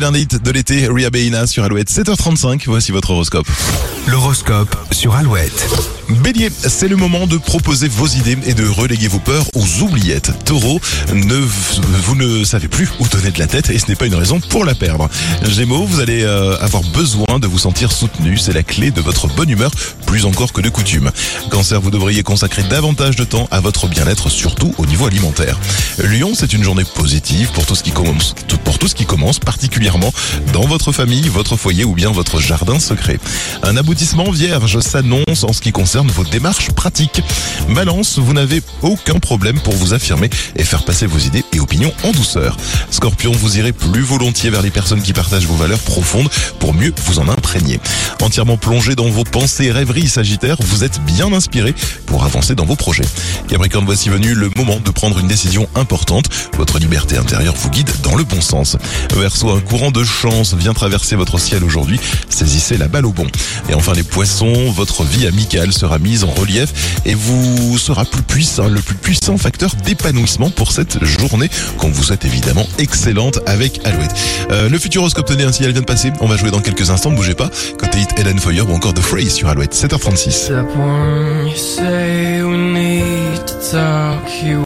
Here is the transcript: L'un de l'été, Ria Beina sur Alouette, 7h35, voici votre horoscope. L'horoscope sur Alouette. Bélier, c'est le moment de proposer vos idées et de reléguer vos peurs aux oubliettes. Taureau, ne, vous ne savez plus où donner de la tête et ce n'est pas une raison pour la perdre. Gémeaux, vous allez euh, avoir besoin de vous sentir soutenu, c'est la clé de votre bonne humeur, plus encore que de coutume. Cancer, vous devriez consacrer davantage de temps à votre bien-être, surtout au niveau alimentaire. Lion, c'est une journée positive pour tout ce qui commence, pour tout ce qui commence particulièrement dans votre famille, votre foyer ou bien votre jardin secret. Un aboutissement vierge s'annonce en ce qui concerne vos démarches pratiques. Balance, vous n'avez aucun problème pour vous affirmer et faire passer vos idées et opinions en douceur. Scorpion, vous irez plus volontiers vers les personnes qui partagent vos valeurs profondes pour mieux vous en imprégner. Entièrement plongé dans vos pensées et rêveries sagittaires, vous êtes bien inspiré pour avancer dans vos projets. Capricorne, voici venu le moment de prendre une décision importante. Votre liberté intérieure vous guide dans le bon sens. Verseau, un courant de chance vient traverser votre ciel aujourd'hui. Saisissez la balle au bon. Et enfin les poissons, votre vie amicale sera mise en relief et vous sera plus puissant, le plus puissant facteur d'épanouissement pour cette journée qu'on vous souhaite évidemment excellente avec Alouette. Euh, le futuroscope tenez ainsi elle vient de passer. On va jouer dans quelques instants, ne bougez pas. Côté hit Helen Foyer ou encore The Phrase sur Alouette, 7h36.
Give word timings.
L'un 0.00 0.12
de 0.12 0.50
l'été, 0.52 0.86
Ria 0.86 1.10
Beina 1.10 1.48
sur 1.48 1.64
Alouette, 1.64 1.90
7h35, 1.90 2.62
voici 2.66 2.92
votre 2.92 3.10
horoscope. 3.10 3.48
L'horoscope 4.06 4.76
sur 4.92 5.16
Alouette. 5.16 5.97
Bélier, 6.08 6.50
c'est 6.50 6.88
le 6.88 6.96
moment 6.96 7.26
de 7.26 7.36
proposer 7.36 7.86
vos 7.86 8.06
idées 8.06 8.38
et 8.46 8.54
de 8.54 8.66
reléguer 8.66 9.08
vos 9.08 9.18
peurs 9.18 9.44
aux 9.54 9.82
oubliettes. 9.82 10.32
Taureau, 10.46 10.80
ne, 11.12 11.34
vous 11.34 12.14
ne 12.14 12.44
savez 12.44 12.66
plus 12.68 12.88
où 12.98 13.06
donner 13.08 13.30
de 13.30 13.38
la 13.38 13.46
tête 13.46 13.68
et 13.68 13.78
ce 13.78 13.88
n'est 13.88 13.94
pas 13.94 14.06
une 14.06 14.14
raison 14.14 14.40
pour 14.40 14.64
la 14.64 14.74
perdre. 14.74 15.10
Gémeaux, 15.42 15.84
vous 15.84 16.00
allez 16.00 16.22
euh, 16.22 16.58
avoir 16.60 16.82
besoin 16.82 17.38
de 17.38 17.46
vous 17.46 17.58
sentir 17.58 17.92
soutenu, 17.92 18.38
c'est 18.38 18.54
la 18.54 18.62
clé 18.62 18.90
de 18.90 19.02
votre 19.02 19.26
bonne 19.28 19.50
humeur, 19.50 19.70
plus 20.06 20.24
encore 20.24 20.54
que 20.54 20.62
de 20.62 20.70
coutume. 20.70 21.10
Cancer, 21.50 21.78
vous 21.78 21.90
devriez 21.90 22.22
consacrer 22.22 22.62
davantage 22.62 23.16
de 23.16 23.24
temps 23.24 23.46
à 23.50 23.60
votre 23.60 23.86
bien-être, 23.86 24.30
surtout 24.30 24.74
au 24.78 24.86
niveau 24.86 25.06
alimentaire. 25.06 25.60
Lion, 25.98 26.32
c'est 26.34 26.54
une 26.54 26.62
journée 26.62 26.84
positive 26.94 27.50
pour 27.52 27.66
tout 27.66 27.74
ce 27.74 27.82
qui 27.82 27.92
commence, 27.92 28.34
pour 28.64 28.78
tout 28.78 28.88
ce 28.88 28.94
qui 28.94 29.04
commence 29.04 29.40
particulièrement 29.40 30.12
dans 30.54 30.66
votre 30.66 30.90
famille, 30.92 31.28
votre 31.28 31.56
foyer 31.56 31.84
ou 31.84 31.92
bien 31.92 32.10
votre 32.10 32.40
jardin 32.40 32.78
secret. 32.78 33.18
Un 33.62 33.76
aboutissement 33.76 34.30
vierge 34.30 34.80
s'annonce 34.80 35.44
en 35.44 35.52
ce 35.52 35.60
qui 35.60 35.72
concerne 35.72 35.97
vos 36.06 36.24
démarches 36.24 36.70
pratiques. 36.70 37.22
Balance, 37.70 38.18
vous 38.18 38.32
n'avez 38.32 38.62
aucun 38.82 39.18
problème 39.18 39.58
pour 39.60 39.74
vous 39.74 39.94
affirmer 39.94 40.30
et 40.56 40.64
faire 40.64 40.84
passer 40.84 41.06
vos 41.06 41.18
idées 41.18 41.44
et 41.52 41.60
opinions 41.60 41.92
en 42.04 42.12
douceur. 42.12 42.56
Scorpion, 42.90 43.32
vous 43.32 43.58
irez 43.58 43.72
plus 43.72 44.02
volontiers 44.02 44.50
vers 44.50 44.62
les 44.62 44.70
personnes 44.70 45.02
qui 45.02 45.12
partagent 45.12 45.46
vos 45.46 45.56
valeurs 45.56 45.78
profondes 45.80 46.28
pour 46.60 46.74
mieux 46.74 46.92
vous 47.06 47.18
en 47.18 47.28
imprégner. 47.28 47.80
Entièrement 48.22 48.56
plongé 48.56 48.94
dans 48.94 49.08
vos 49.08 49.24
pensées 49.24 49.64
et 49.64 49.72
rêveries 49.72 50.08
sagittaires, 50.08 50.56
vous 50.60 50.84
êtes 50.84 51.00
bien 51.04 51.32
inspiré 51.32 51.74
pour 52.06 52.24
avancer 52.24 52.54
dans 52.54 52.64
vos 52.64 52.76
projets. 52.76 53.04
Capricorne, 53.48 53.84
voici 53.84 54.08
venu 54.08 54.34
le 54.34 54.50
moment 54.56 54.78
de 54.84 54.90
prendre 54.90 55.18
une 55.18 55.28
décision 55.28 55.68
importante. 55.74 56.26
Votre 56.56 56.78
liberté 56.78 57.16
intérieure 57.16 57.54
vous 57.56 57.70
guide 57.70 57.90
dans 58.02 58.14
le 58.14 58.24
bon 58.24 58.40
sens. 58.40 58.76
Verseau, 59.16 59.50
un 59.50 59.60
courant 59.60 59.90
de 59.90 60.04
chance 60.04 60.54
vient 60.54 60.74
traverser 60.74 61.16
votre 61.16 61.38
ciel 61.38 61.64
aujourd'hui. 61.64 61.98
Saisissez 62.28 62.76
la 62.76 62.88
balle 62.88 63.06
au 63.06 63.12
bon. 63.12 63.26
Et 63.68 63.74
enfin 63.74 63.94
les 63.94 64.02
poissons, 64.02 64.70
votre 64.70 65.04
vie 65.04 65.26
amicale 65.26 65.72
sera 65.72 65.87
mise 65.96 66.24
en 66.24 66.30
relief 66.30 67.00
et 67.06 67.14
vous 67.14 67.78
sera 67.78 68.04
plus 68.04 68.22
puissant, 68.22 68.68
le 68.68 68.80
plus 68.80 68.96
puissant 68.96 69.38
facteur 69.38 69.74
d'épanouissement 69.86 70.50
pour 70.50 70.72
cette 70.72 71.02
journée 71.02 71.48
qu'on 71.78 71.88
vous 71.88 72.02
souhaite 72.02 72.26
évidemment 72.26 72.66
excellente 72.78 73.38
avec 73.46 73.80
Alouette. 73.86 74.14
Euh, 74.50 74.68
le 74.68 74.78
futuroscope 74.78 75.24
tenez 75.24 75.44
ainsi 75.44 75.64
elle 75.64 75.72
vient 75.72 75.80
de 75.80 75.86
passer. 75.86 76.12
On 76.20 76.26
va 76.26 76.36
jouer 76.36 76.50
dans 76.50 76.60
quelques 76.60 76.90
instants, 76.90 77.10
ne 77.10 77.16
bougez 77.16 77.34
pas. 77.34 77.50
Côté 77.78 78.00
hit 78.00 78.10
Helen 78.18 78.38
Foyer 78.38 78.60
ou 78.60 78.72
encore 78.72 78.92
The 78.92 79.00
Phrase 79.00 79.32
sur 79.32 79.48
Alouette, 79.48 79.74
7h36. 79.74 80.52